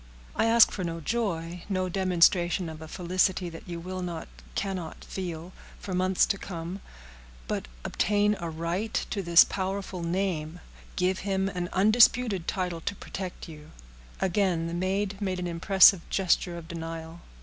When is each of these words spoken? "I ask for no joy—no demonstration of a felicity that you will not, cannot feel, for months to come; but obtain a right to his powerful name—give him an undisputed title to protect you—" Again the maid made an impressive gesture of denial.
"I 0.35 0.45
ask 0.47 0.71
for 0.71 0.83
no 0.83 0.99
joy—no 0.99 1.87
demonstration 1.87 2.69
of 2.69 2.81
a 2.81 2.87
felicity 2.87 3.49
that 3.49 3.67
you 3.69 3.79
will 3.79 4.01
not, 4.01 4.27
cannot 4.55 5.05
feel, 5.05 5.53
for 5.79 5.93
months 5.93 6.25
to 6.25 6.39
come; 6.39 6.81
but 7.47 7.67
obtain 7.85 8.35
a 8.39 8.49
right 8.49 8.95
to 9.11 9.21
his 9.21 9.43
powerful 9.43 10.01
name—give 10.01 11.19
him 11.19 11.49
an 11.49 11.69
undisputed 11.71 12.47
title 12.47 12.81
to 12.81 12.95
protect 12.95 13.47
you—" 13.47 13.69
Again 14.19 14.65
the 14.65 14.73
maid 14.73 15.21
made 15.21 15.37
an 15.37 15.45
impressive 15.45 16.01
gesture 16.09 16.57
of 16.57 16.67
denial. 16.67 17.21